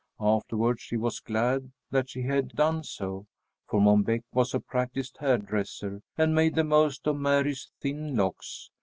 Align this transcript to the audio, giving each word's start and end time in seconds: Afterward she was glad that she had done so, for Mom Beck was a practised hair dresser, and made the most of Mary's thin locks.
Afterward 0.19 0.79
she 0.81 0.97
was 0.97 1.19
glad 1.19 1.71
that 1.91 2.09
she 2.09 2.23
had 2.23 2.53
done 2.55 2.83
so, 2.83 3.27
for 3.67 3.79
Mom 3.79 4.01
Beck 4.01 4.23
was 4.33 4.55
a 4.55 4.59
practised 4.59 5.17
hair 5.19 5.37
dresser, 5.37 6.01
and 6.17 6.33
made 6.33 6.55
the 6.55 6.63
most 6.63 7.05
of 7.05 7.17
Mary's 7.19 7.69
thin 7.81 8.15
locks. 8.17 8.71